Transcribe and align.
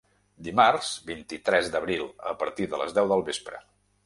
Dimarts, 0.45 0.87
vint-i-tres 1.09 1.69
d’abril 1.75 2.09
a 2.33 2.35
partir 2.41 2.69
de 2.73 2.81
les 2.85 2.97
deu 3.01 3.13
del 3.15 3.27
vespre. 3.33 3.63